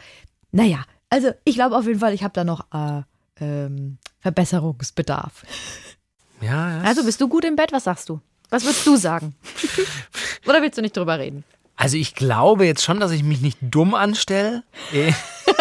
[0.53, 3.03] naja, also ich glaube auf jeden Fall, ich habe da noch äh,
[3.41, 5.45] ähm, Verbesserungsbedarf.
[6.41, 6.81] ja, ja.
[6.83, 7.73] Also bist du gut im Bett?
[7.73, 8.21] Was sagst du?
[8.51, 9.35] Was würdest du sagen?
[10.47, 11.45] Oder willst du nicht drüber reden?
[11.77, 14.63] Also ich glaube jetzt schon, dass ich mich nicht dumm anstelle.
[14.93, 15.13] Eh.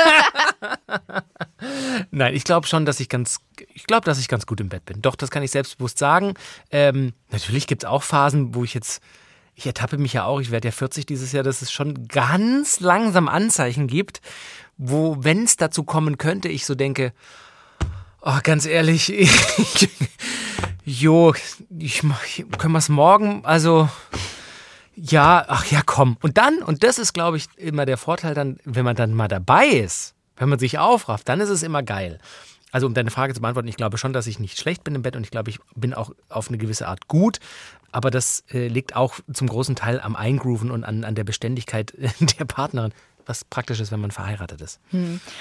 [2.12, 3.40] Nein, ich glaube schon, dass ich ganz,
[3.74, 5.02] ich glaube, dass ich ganz gut im Bett bin.
[5.02, 6.36] Doch, das kann ich selbstbewusst sagen.
[6.70, 9.02] Ähm, natürlich gibt es auch Phasen, wo ich jetzt,
[9.56, 12.80] ich ertappe mich ja auch, ich werde ja 40 dieses Jahr, dass es schon ganz
[12.80, 14.22] langsam Anzeichen gibt,
[14.78, 17.12] wo, wenn es dazu kommen könnte, ich so denke,
[18.22, 19.90] oh, ganz ehrlich, ich,
[20.86, 21.34] jo,
[21.80, 22.04] ich,
[22.58, 23.90] können wir es morgen, also
[24.96, 26.18] ja, ach ja, komm.
[26.22, 29.28] Und dann, und das ist, glaube ich, immer der Vorteil dann, wenn man dann mal
[29.28, 32.20] dabei ist, wenn man sich aufrafft, dann ist es immer geil.
[32.72, 35.04] Also um deine Frage zu beantworten, ich glaube schon, dass ich nicht schlecht bin im
[35.04, 37.40] Bett und ich glaube, ich bin auch auf eine gewisse Art gut.
[37.92, 41.94] Aber das äh, liegt auch zum großen Teil am Eingrooven und an, an der Beständigkeit
[42.40, 42.92] der Partnerin,
[43.28, 44.80] was praktisch ist, wenn man verheiratet ist.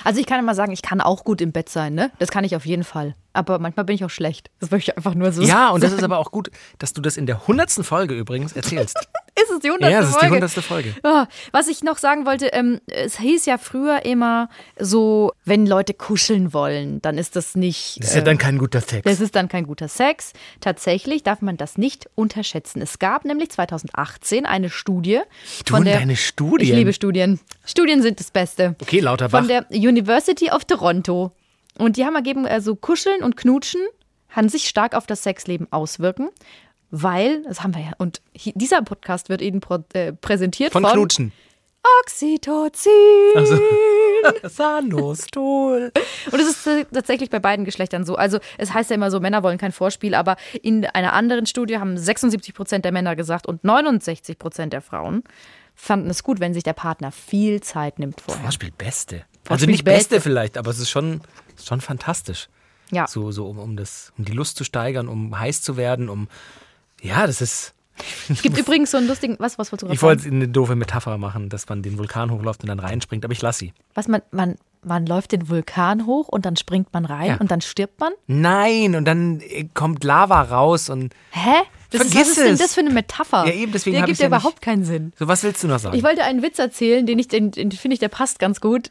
[0.05, 2.13] Also ich kann immer sagen, ich kann auch gut im Bett sein, ne?
[2.19, 3.17] Das kann ich auf jeden Fall.
[3.33, 4.51] Aber manchmal bin ich auch schlecht.
[4.61, 5.75] Das möchte ich einfach nur so Ja, sagen.
[5.77, 8.97] und das ist aber auch gut, dass du das in der hundertsten Folge übrigens erzählst.
[9.43, 10.35] Ist es die hundertste ja, das ist die Folge?
[10.35, 10.95] hundertste Folge.
[11.03, 15.95] Ah, Was ich noch sagen wollte, ähm, es hieß ja früher immer so, wenn Leute
[15.95, 17.99] kuscheln wollen, dann ist das nicht.
[18.01, 19.03] Das ist ja äh, dann kein guter Sex.
[19.05, 20.33] Das ist dann kein guter Sex.
[20.61, 22.83] Tatsächlich darf man das nicht unterschätzen.
[22.83, 25.21] Es gab nämlich 2018 eine Studie.
[25.67, 26.69] Du von der, deine Studien.
[26.69, 27.41] Ich liebe Studien.
[27.65, 28.77] Studien sind das Beste.
[28.81, 29.31] Okay, lauter.
[29.31, 31.33] Von der University of Toronto.
[31.79, 33.81] Und die haben ergeben, also Kuscheln und Knutschen
[34.33, 36.31] kann sich stark auf das Sexleben auswirken.
[36.95, 39.63] Weil, das haben wir ja, und dieser Podcast wird Ihnen
[39.95, 41.33] äh, präsentiert Von von, Knutschen.
[42.03, 42.91] Oxytocin.
[43.35, 43.59] Also,
[44.45, 45.91] Sanostol.
[46.31, 48.17] Und es ist tatsächlich bei beiden Geschlechtern so.
[48.17, 51.79] Also es heißt ja immer so, Männer wollen kein Vorspiel, aber in einer anderen Studie
[51.79, 55.25] haben 76 Prozent der Männer gesagt und 69 Prozent der Frauen
[55.75, 58.43] fanden es gut, wenn sich der Partner viel Zeit nimmt vorher.
[58.43, 59.25] Vorspiel Beste.
[59.45, 60.21] Vorspiel also nicht Beste Beste.
[60.21, 61.23] vielleicht, aber es ist schon
[61.61, 62.49] schon fantastisch.
[62.91, 63.07] Ja.
[63.07, 66.29] So, so um, um, das, um die Lust zu steigern, um heiß zu werden, um.
[67.03, 67.75] Ja, das ist.
[68.29, 71.19] Es gibt übrigens so einen lustigen, was, was wolltest du Ich wollte eine doofe Metapher
[71.19, 73.73] machen, dass man den Vulkan hochläuft und dann reinspringt, aber ich lasse sie.
[73.95, 77.37] Was man, man, man läuft den Vulkan hoch und dann springt man rein Ja.
[77.37, 78.13] und dann stirbt man?
[78.27, 79.43] Nein, und dann
[79.75, 81.13] kommt Lava raus und.
[81.33, 81.51] Hä?
[81.91, 83.45] Das ist, Vergiss was ist denn das für eine Metapher?
[83.47, 85.13] Ja, eben, deswegen Der gibt ja ja nicht- überhaupt keinen Sinn.
[85.19, 85.95] So, was willst du noch sagen?
[85.95, 88.89] Ich wollte einen Witz erzählen, den ich, den, den finde ich, der passt ganz gut.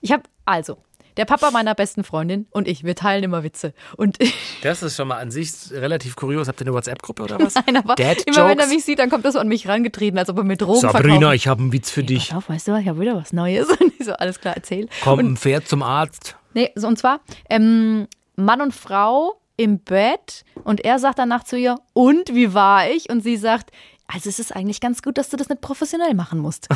[0.00, 0.78] Ich habe, also,
[1.16, 3.74] der Papa meiner besten Freundin und ich, wir teilen immer Witze.
[3.96, 4.18] Und
[4.62, 6.48] Das ist schon mal an sich relativ kurios.
[6.48, 7.54] Habt ihr eine WhatsApp-Gruppe oder was?
[7.66, 8.68] Nein, aber Dad immer wenn er Jokes?
[8.74, 11.14] mich sieht, dann kommt er so an mich rangetreten, als ob er mir Drogen Sabrina,
[11.18, 11.34] verkauft.
[11.36, 12.28] ich habe einen Witz für dich.
[12.28, 13.68] Pass auf, weißt du was, ich habe wieder was Neues.
[13.80, 14.88] Und ich so, alles klar, erzähl.
[15.02, 16.36] Komm, Und, ein Pferd zum Arzt.
[16.54, 17.20] nee, so, und zwar,
[17.50, 22.88] ähm, Mann und Frau im Bett und er sagt danach zu ihr, und wie war
[22.88, 23.10] ich?
[23.10, 23.70] Und sie sagt,
[24.08, 26.68] also es ist eigentlich ganz gut, dass du das nicht professionell machen musst.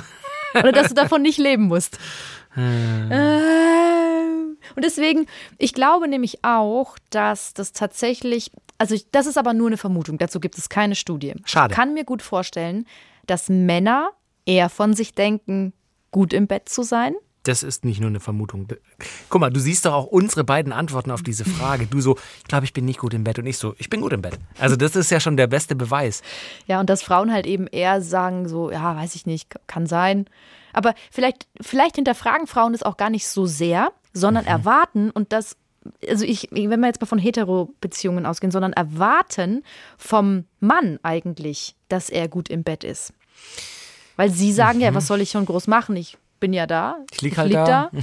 [0.55, 1.99] Oder dass du davon nicht leben musst.
[2.57, 5.27] Ähm, Und deswegen,
[5.59, 10.19] ich glaube nämlich auch, dass das tatsächlich, also ich, das ist aber nur eine Vermutung,
[10.19, 11.35] dazu gibt es keine Studie.
[11.45, 11.73] Schade.
[11.73, 12.87] Ich kann mir gut vorstellen,
[13.27, 14.11] dass Männer
[14.45, 15.73] eher von sich denken,
[16.11, 17.15] gut im Bett zu sein.
[17.43, 18.67] Das ist nicht nur eine Vermutung.
[19.29, 21.87] Guck mal, du siehst doch auch unsere beiden Antworten auf diese Frage.
[21.87, 24.01] Du so, ich glaube, ich bin nicht gut im Bett und ich so, ich bin
[24.01, 24.37] gut im Bett.
[24.59, 26.23] Also das ist ja schon der beste Beweis.
[26.67, 30.27] Ja, und dass Frauen halt eben eher sagen, so, ja, weiß ich nicht, kann sein.
[30.77, 35.57] Aber vielleicht, vielleicht hinterfragen Frauen es auch gar nicht so sehr, sondern erwarten und das,
[36.09, 39.65] also ich, wenn wir jetzt mal von Hetero-Beziehungen ausgehen, sondern erwarten
[39.99, 43.13] vom Mann eigentlich, dass er gut im Bett ist.
[44.17, 45.97] Weil sie sagen ja, was soll ich schon groß machen?
[45.97, 46.97] Ich bin ja da.
[47.13, 47.91] Ich lieg halt lieg da.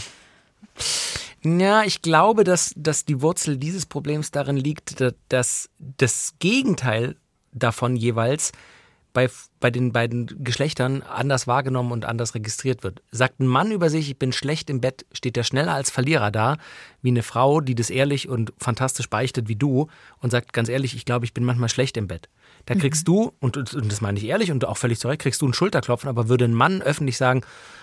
[1.45, 7.17] Ja, ich glaube, dass, dass die Wurzel dieses Problems darin liegt, da- dass das Gegenteil
[7.51, 8.53] davon jeweils
[9.13, 13.01] bei, bei den beiden Geschlechtern anders wahrgenommen und anders registriert wird.
[13.11, 16.31] Sagt ein Mann über sich, ich bin schlecht im Bett, steht er schneller als Verlierer
[16.31, 16.57] da,
[17.01, 19.87] wie eine Frau, die das ehrlich und fantastisch beichtet wie du
[20.19, 22.27] und sagt ganz ehrlich, ich glaube, ich bin manchmal schlecht im Bett.
[22.65, 25.21] Da kriegst du, und, und und das meine ich ehrlich und auch völlig zu Recht,
[25.21, 27.41] kriegst du einen Schulterklopfen, aber würde ein Mann öffentlich sagen,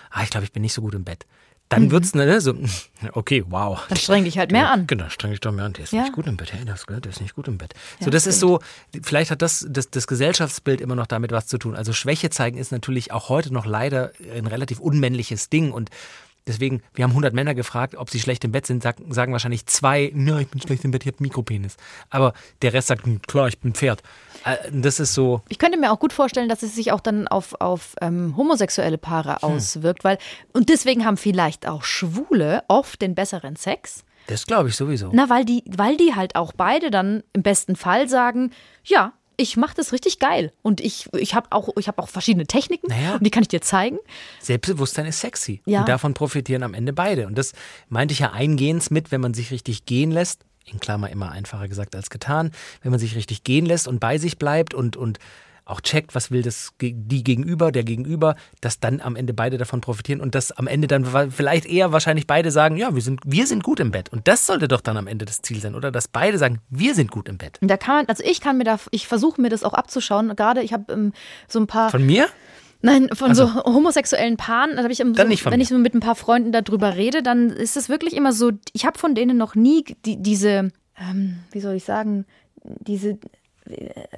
[0.09, 1.25] ah, ich glaube, ich bin nicht so gut im Bett.
[1.71, 2.53] Dann wird's ne, so,
[3.13, 3.79] okay, wow.
[3.87, 4.87] Dann streng dich halt mehr an.
[4.87, 5.73] Genau, streng dich doch mehr an.
[5.73, 6.01] Der ist Ja.
[6.03, 6.51] nicht gut im Bett.
[6.53, 7.73] Hey, das, der ist nicht gut im Bett.
[8.01, 8.59] so, das ist so,
[9.01, 11.75] vielleicht hat das, das das Gesellschaftsbild immer noch damit was zu tun.
[11.75, 15.89] Also Schwäche zeigen ist natürlich auch heute noch leider ein relativ unmännliches Ding und
[16.47, 19.65] Deswegen, wir haben 100 Männer gefragt, ob sie schlecht im Bett sind, sag, sagen wahrscheinlich
[19.67, 21.77] zwei, ja, ich bin schlecht im Bett, ich habe Mikropenis.
[22.09, 24.01] Aber der Rest sagt, "Hm, klar, ich bin ein Pferd.
[24.43, 27.27] Äh, Das ist so, Ich könnte mir auch gut vorstellen, dass es sich auch dann
[27.27, 29.49] auf, auf ähm, homosexuelle Paare Hm.
[29.55, 30.17] auswirkt, weil,
[30.53, 34.03] und deswegen haben vielleicht auch Schwule oft den besseren Sex.
[34.27, 35.09] das glaube ich sowieso.
[35.13, 38.51] Na, weil die, weil die halt auch beide dann im besten Fall sagen,
[38.83, 40.51] ja, ich mache das richtig geil.
[40.61, 43.15] Und ich, ich habe auch, ich hab auch verschiedene Techniken Naja.
[43.15, 43.97] und die kann ich dir zeigen.
[44.39, 45.61] Selbstbewusstsein ist sexy.
[45.65, 45.79] Ja.
[45.81, 47.27] Und davon profitieren am Ende beide.
[47.27, 47.53] Und das
[47.89, 51.67] meinte ich ja eingehend mit, wenn man sich richtig gehen lässt, in Klammer immer einfacher
[51.67, 55.17] gesagt als getan, wenn man sich richtig gehen lässt und bei sich bleibt und, und
[55.65, 59.81] auch checkt, was will das die Gegenüber, der Gegenüber, dass dann am Ende beide davon
[59.81, 63.47] profitieren und dass am Ende dann vielleicht eher wahrscheinlich beide sagen, ja, wir sind, wir
[63.47, 64.09] sind gut im Bett.
[64.09, 65.91] Und das sollte doch dann am Ende das Ziel sein, oder?
[65.91, 67.59] Dass beide sagen, wir sind gut im Bett.
[67.61, 70.35] Und da kann man, also ich kann mir da, ich versuche mir das auch abzuschauen.
[70.35, 71.13] Gerade ich habe ähm,
[71.47, 71.89] so ein paar.
[71.89, 72.27] Von mir?
[72.83, 75.99] Nein, von so homosexuellen Paaren, habe ich so, nicht von wenn ich so mit ein
[75.99, 79.53] paar Freunden darüber rede, dann ist es wirklich immer so, ich habe von denen noch
[79.53, 82.25] nie die, diese, ähm, wie soll ich sagen,
[82.63, 83.19] diese,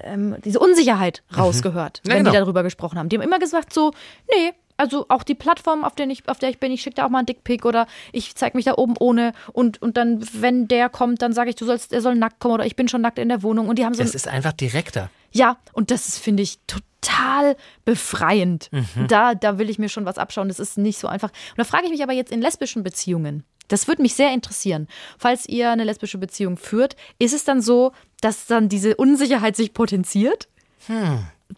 [0.01, 2.31] ähm, diese Unsicherheit rausgehört, Ja, wenn genau.
[2.31, 3.09] die darüber gesprochen haben.
[3.09, 3.91] Die haben immer gesagt so,
[4.33, 7.05] nee, also auch die Plattform, auf der ich, auf der ich bin, ich schicke da
[7.05, 10.67] auch mal einen Dickpick oder ich zeige mich da oben ohne und, und dann, wenn
[10.67, 13.01] der kommt, dann sage ich, du sollst, er soll nackt kommen oder ich bin schon
[13.01, 15.09] nackt in der Wohnung und die haben so Das ist einfach direkter.
[15.31, 18.69] ja, und das ist, finde ich, total befreiend.
[18.71, 19.07] Mhm.
[19.07, 20.47] Da, da will ich mir schon was abschauen.
[20.47, 21.29] Das ist nicht so einfach.
[21.29, 23.43] Und da frage ich mich aber jetzt in lesbischen Beziehungen.
[23.73, 24.87] Das würde mich sehr interessieren.
[25.17, 29.73] Falls ihr eine lesbische Beziehung führt, ist es dann so, dass dann diese Unsicherheit sich
[29.73, 30.47] potenziert?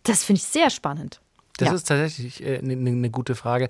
[0.04, 1.19] Das finde ich sehr spannend.
[1.58, 1.75] Das ja.
[1.75, 3.67] ist tatsächlich eine äh, ne, ne gute Frage.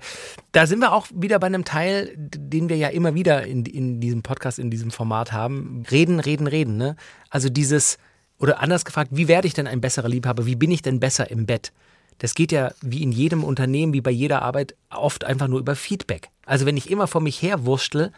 [0.52, 4.00] Da sind wir auch wieder bei einem Teil, den wir ja immer wieder in, in
[4.00, 5.82] diesem Podcast, in diesem Format haben.
[5.90, 6.76] Reden, reden, reden.
[6.76, 6.94] Ne?
[7.30, 7.98] Also dieses,
[8.38, 10.46] oder anders gefragt, wie werde ich denn ein besserer Liebhaber?
[10.46, 11.72] Wie bin ich denn besser im Bett?
[12.18, 15.74] Das geht ja wie in jedem Unternehmen, wie bei jeder Arbeit, oft einfach nur über
[15.74, 16.28] Feedback.
[16.44, 18.12] Also wenn ich immer vor mich her wurschtel,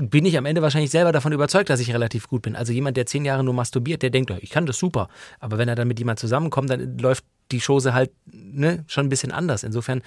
[0.00, 2.56] bin ich am Ende wahrscheinlich selber davon überzeugt, dass ich relativ gut bin.
[2.56, 5.08] Also jemand, der zehn Jahre nur masturbiert, der denkt, ich kann das super.
[5.38, 9.08] Aber wenn er dann mit jemand zusammenkommt, dann läuft die Chose halt ne, schon ein
[9.08, 9.62] bisschen anders.
[9.62, 10.02] Insofern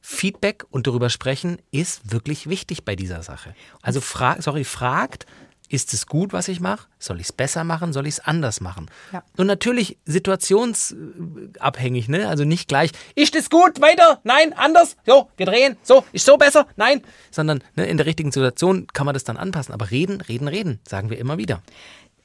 [0.00, 3.54] Feedback und darüber sprechen ist wirklich wichtig bei dieser Sache.
[3.82, 5.26] Also fra sorry, fragt
[5.68, 6.88] ist es gut, was ich mache?
[6.98, 7.92] Soll ich es besser machen?
[7.92, 8.86] Soll ich es anders machen?
[9.12, 9.22] Ja.
[9.36, 12.28] Und natürlich situationsabhängig, ne?
[12.28, 16.36] Also nicht gleich, ist es gut, weiter, nein, anders, so, wir drehen, so, ist so
[16.36, 17.02] besser, nein.
[17.30, 19.74] Sondern ne, in der richtigen Situation kann man das dann anpassen.
[19.74, 21.62] Aber reden, reden, reden, sagen wir immer wieder.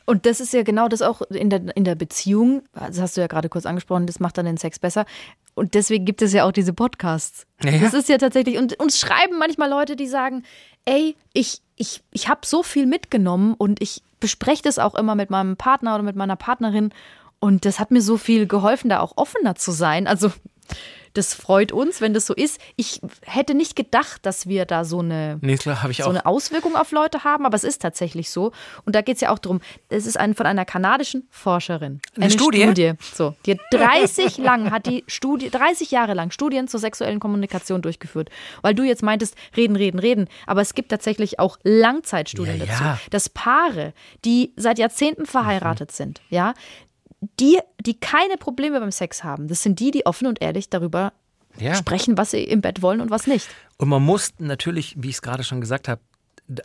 [0.06, 3.21] Und das ist ja genau das auch in der, in der Beziehung, das hast du
[3.21, 5.06] ja gerade kurz angesprochen, das macht dann den Sex besser.
[5.56, 7.45] Und deswegen gibt es ja auch diese Podcasts.
[7.63, 7.77] Ja.
[7.79, 10.43] Das ist ja tatsächlich, und uns schreiben manchmal Leute, die sagen,
[10.86, 15.29] ey, ich, ich, ich habe so viel mitgenommen und ich bespreche das auch immer mit
[15.29, 16.93] meinem Partner oder mit meiner Partnerin.
[17.39, 20.07] Und das hat mir so viel geholfen, da auch offener zu sein.
[20.07, 20.31] Also
[21.13, 22.60] das freut uns, wenn das so ist.
[22.76, 26.91] Ich hätte nicht gedacht, dass wir da so eine, Nee, klar, so eine Auswirkung auf
[26.91, 28.52] Leute haben, aber es ist tatsächlich so.
[28.86, 32.02] Und da geht es ja auch darum, es ist ein, von einer kanadischen Forscherin.
[32.15, 32.93] Eine Studie?
[33.13, 37.82] So, die hat 30 lang, hat die Studie, 30 Jahre lang Studien zur sexuellen Kommunikation
[37.82, 38.30] durchgeführt.
[38.62, 40.28] Weil du jetzt meintest, reden, reden, reden.
[40.47, 42.99] Aber es gibt tatsächlich auch Langzeitstudien Ja, dazu, ja.
[43.12, 43.93] dass Paare,
[44.26, 46.54] die seit Jahrzehnten verheiratet sind, ja,
[47.39, 51.13] die, die keine Probleme beim Sex haben, das sind die, die offen und ehrlich darüber
[51.57, 51.75] Ja.
[51.75, 53.47] sprechen, was sie im Bett wollen und was nicht.
[53.77, 56.01] Und man muss natürlich, wie ich es gerade schon gesagt habe,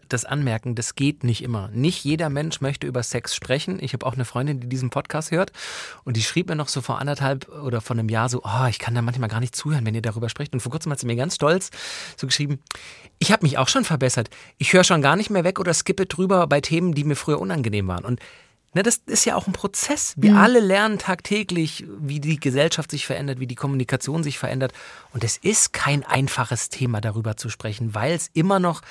[0.08, 1.68] das anmerken, das geht nicht immer.
[1.68, 3.78] Nicht jeder Mensch möchte über Sex sprechen.
[3.80, 5.52] Ich habe auch eine Freundin, die diesen Podcast hört
[6.02, 8.80] und die schrieb mir noch so vor anderthalb oder vor einem Jahr so, oh, ich
[8.80, 10.52] kann da manchmal gar nicht zuhören, wenn ihr darüber sprecht.
[10.52, 11.70] Und vor kurzem hat sie mir ganz stolz
[12.16, 12.58] so geschrieben,
[13.20, 14.30] ich habe mich auch schon verbessert.
[14.58, 17.40] Ich höre schon gar nicht mehr weg oder skippe drüber bei Themen, die mir früher
[17.40, 18.04] unangenehm waren.
[18.04, 18.18] Und
[18.78, 20.14] Ne, das ist ja auch ein Prozess.
[20.16, 24.72] Wir alle lernen tagtäglich, wie die Gesellschaft sich verändert, wie die Kommunikation sich verändert.
[25.12, 28.82] Und es ist kein einfaches Thema, darüber zu sprechen, weil es immer noch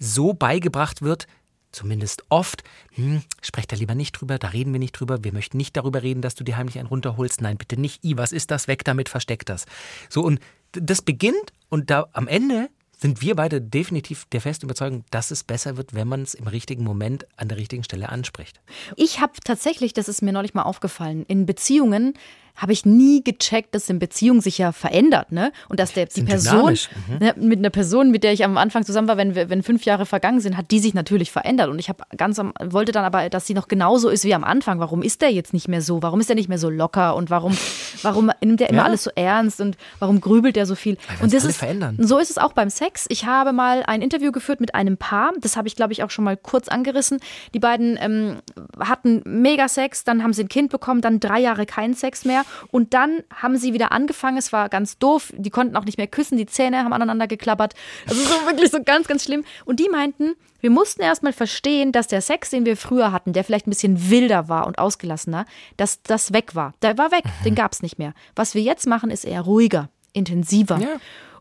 [0.00, 1.28] so beigebracht wird,
[1.70, 5.58] zumindest oft, hm, sprecht da lieber nicht drüber, da reden wir nicht drüber, wir möchten
[5.58, 7.40] nicht darüber reden, dass du dir heimlich einen runterholst.
[7.40, 8.04] Nein, bitte nicht.
[8.04, 8.66] I, was ist das?
[8.66, 9.66] Weg damit, versteck das.
[10.08, 10.40] So, und
[10.72, 15.44] das beginnt und da am Ende sind wir beide definitiv der festen Überzeugung, dass es
[15.44, 18.60] besser wird, wenn man es im richtigen Moment an der richtigen Stelle anspricht.
[18.96, 22.14] Ich habe tatsächlich, das ist mir neulich mal aufgefallen, in Beziehungen
[22.56, 25.52] habe ich nie gecheckt, dass eine Beziehung sich ja verändert, ne?
[25.68, 26.76] Und dass der, die Sind Person,
[27.08, 27.18] mhm.
[27.18, 29.84] ne, mit einer Person, mit der ich am Anfang zusammen war, wenn, wir- wenn fünf
[29.84, 31.68] Jahre vergangen sind, hat die sich natürlich verändert.
[31.68, 34.44] Und ich habe ganz am, wollte dann aber, dass sie noch genauso ist wie am
[34.44, 34.80] Anfang.
[34.80, 36.02] Warum ist der jetzt nicht mehr so?
[36.02, 37.14] Warum ist er nicht mehr so locker?
[37.16, 37.56] Und warum,
[38.02, 38.84] warum nimmt er immer Ja.
[38.84, 39.60] alles so ernst?
[39.60, 40.96] Und warum grübelt er so viel?
[41.20, 41.96] Und das ist, verändern.
[42.00, 43.06] so ist es auch beim Sex.
[43.08, 45.32] Ich habe mal ein Interview geführt mit einem Paar.
[45.40, 47.18] Das habe ich, glaube ich, auch schon mal kurz angerissen.
[47.54, 48.36] Die beiden ähm,
[48.80, 52.44] hatten mega Sex, dann haben sie ein Kind bekommen, dann drei Jahre keinen Sex mehr.
[52.70, 54.38] Und dann haben sie wieder angefangen.
[54.38, 55.32] Es war ganz doof.
[55.36, 56.38] Die konnten auch nicht mehr küssen.
[56.38, 57.74] Die Zähne haben aneinander geklappert.
[58.08, 59.44] Also so wirklich so ganz, ganz schlimm.
[59.64, 63.44] Und die meinten, wir mussten erstmal verstehen, dass der Sex, den wir früher hatten, der
[63.44, 66.74] vielleicht ein bisschen wilder war und ausgelassener, dass das weg war.
[66.82, 68.14] Der war weg, den gab es nicht mehr.
[68.34, 70.78] Was wir jetzt machen, ist eher ruhiger, intensiver.
[70.78, 70.96] Ja.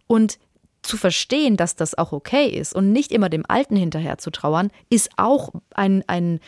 [0.07, 0.37] Und
[0.85, 4.71] zu verstehen, dass das auch okay ist und nicht immer dem Alten hinterher zu trauern,
[4.89, 6.39] ist auch ein, ein,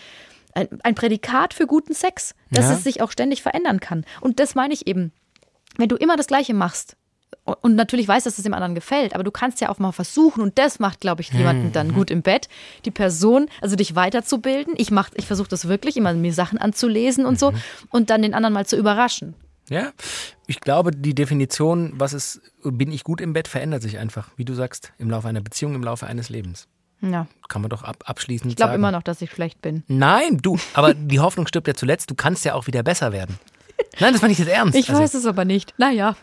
[0.58, 2.74] ein, ein Prädikat für guten Sex, dass Ja.
[2.74, 4.06] es sich auch ständig verändern kann.
[4.22, 5.12] Und das meine ich eben.
[5.78, 6.98] Wenn du immer das Gleiche machst
[7.62, 10.42] und natürlich weißt, dass es dem anderen gefällt, aber du kannst ja auch mal versuchen
[10.42, 12.50] und das macht, glaube ich, jemanden dann gut im Bett,
[12.86, 14.74] die Person, also dich weiterzubilden.
[14.78, 17.54] Ich mach, ich versuche das wirklich immer, mir Sachen anzulesen und so
[17.92, 19.36] und dann den anderen mal zu überraschen.
[19.70, 19.92] Ja,
[20.48, 24.46] ich glaube, die Definition, was ist, bin ich gut im Bett, verändert sich einfach, wie
[24.46, 26.68] du sagst, im Laufe einer Beziehung, im Laufe eines Lebens.
[27.02, 29.84] Ja, Kann man doch ab, abschließend ich glaube immer noch, dass ich schlecht bin.
[29.88, 33.38] Nein, du, aber die Hoffnung stirbt ja zuletzt, du kannst ja auch wieder besser werden.
[34.00, 34.76] Nein, das meine ich jetzt ernst.
[34.76, 35.74] Ich Also, weiß es aber nicht.
[35.78, 36.16] Naja,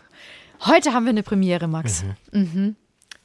[0.65, 2.03] heute haben wir eine Premiere, Max.
[2.31, 2.75] Mhm.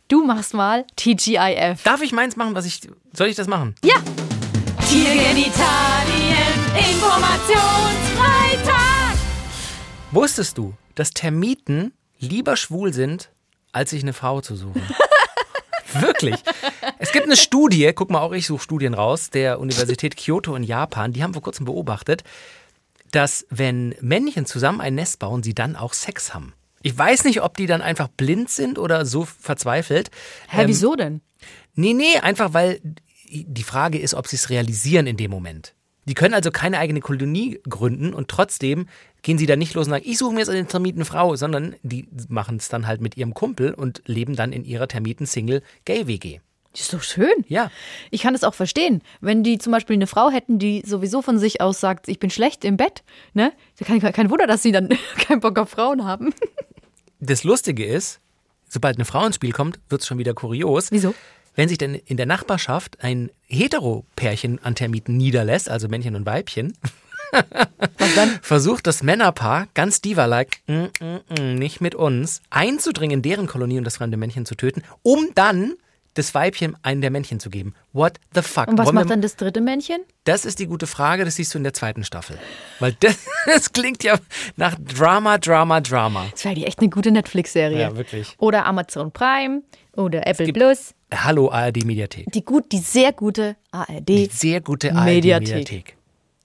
[0.07, 1.83] Du machst mal TGIF.
[1.83, 2.81] Darf ich meins machen, was ich,
[3.13, 3.75] soll ich das machen?
[3.85, 3.97] Ja,
[4.89, 5.57] Tiergenitalien,
[6.93, 9.17] Informationsfreitag.
[10.13, 13.31] Wusstest du, dass Termiten lieber schwul sind,
[13.73, 14.83] als sich eine Frau zu suchen?
[15.95, 16.37] Wirklich.
[16.99, 20.63] Es gibt eine Studie, guck mal, auch ich suche Studien raus, der Universität Kyoto in
[20.63, 22.23] Japan, die haben vor kurzem beobachtet,
[23.11, 26.55] dass wenn Männchen zusammen ein Nest bauen, sie dann auch Sex haben.
[26.83, 30.11] Ich weiß nicht, ob die dann einfach blind sind oder so verzweifelt.
[30.49, 31.21] Hä, Ähm, wieso denn?
[31.75, 32.81] Nee, nee, einfach weil
[33.31, 35.75] die Frage ist, ob sie es realisieren in dem Moment.
[36.11, 38.89] Die können also keine eigene Kolonie gründen und trotzdem
[39.23, 42.09] gehen sie da nicht los und sagen, ich suche mir jetzt eine Termitenfrau, sondern die
[42.29, 46.41] machen es dann halt mit ihrem Kumpel und leben dann in ihrer Termiten-Single-Gay-WG.
[46.73, 47.45] Das ist doch schön.
[47.47, 47.71] Ja.
[48.11, 49.03] Ich kann es auch verstehen.
[49.21, 52.31] Wenn die zum Beispiel eine Frau hätten, die sowieso von sich aus sagt, ich bin
[52.31, 53.53] schlecht im Bett, ne?
[53.79, 56.35] Kein, kein Wunder, dass sie dann keinen Bock auf Frauen haben.
[57.21, 58.19] Das Lustige ist,
[58.69, 60.91] sobald eine Frau ins Spiel kommt, wird es schon wieder kurios.
[60.91, 61.15] Wieso?
[61.61, 66.73] Wenn sich denn in der Nachbarschaft ein Hetero-Pärchen an Termiten niederlässt, also Männchen und Weibchen,
[68.41, 73.77] versucht das Männerpaar ganz diva-like, mm, mm, mm, nicht mit uns, einzudringen in deren Kolonie
[73.77, 75.75] und das fremde Männchen zu töten, um dann
[76.15, 77.75] das Weibchen einen der Männchen zu geben.
[77.93, 78.69] What the fuck?
[78.69, 79.99] Und was Wollen wir- macht dann das dritte Männchen?
[80.25, 82.39] Das ist die gute Frage, das siehst du in der zweiten Staffel.
[82.79, 84.19] Weil das, das klingt ja
[84.57, 86.25] nach Drama, Drama, Drama.
[86.33, 87.81] Das wäre die echt eine gute Netflix-Serie.
[87.81, 88.35] Ja, wirklich.
[88.39, 89.61] Oder Amazon Prime
[89.95, 90.95] oder Apple Plus.
[91.13, 92.31] Hallo ARD Mediathek.
[92.33, 93.57] Die gut, die sehr gute
[94.07, 94.33] Die ARD.
[94.33, 95.49] sehr gute ARD Mediathek.
[95.55, 95.97] Mediathek.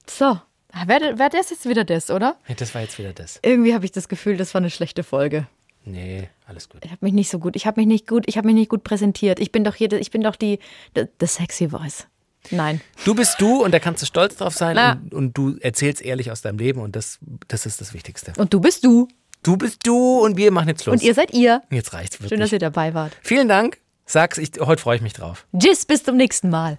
[0.10, 0.40] So,
[0.86, 2.38] wäre wär das jetzt wieder das, oder?
[2.48, 3.40] Ja, das war jetzt wieder das.
[3.44, 5.48] Irgendwie habe ich das Gefühl, das war eine schlechte Folge.
[5.86, 6.84] Nee, alles gut.
[6.84, 8.70] Ich habe mich nicht so gut, ich habe mich nicht gut, ich habe mich nicht
[8.70, 9.40] gut präsentiert.
[9.40, 10.60] Ich bin doch hier, ich bin doch die,
[10.96, 12.08] the, sexy voice.
[12.52, 12.82] Nein.
[13.06, 16.32] Du bist du und da kannst du stolz drauf sein und, und du erzählst ehrlich
[16.32, 18.34] aus deinem Leben und das, das ist das Wichtigste.
[18.38, 19.08] Und du bist du.
[19.42, 20.94] Du bist du und wir machen jetzt Schluss.
[20.94, 21.62] Und ihr seid ihr.
[21.70, 22.30] jetzt reicht's wirklich.
[22.30, 23.16] Schön, dass ihr dabei wart.
[23.22, 23.80] Vielen Dank.
[24.06, 25.46] Sag's, ich, heute freue ich mich drauf.
[25.58, 26.78] Tschüss, bis zum nächsten Mal.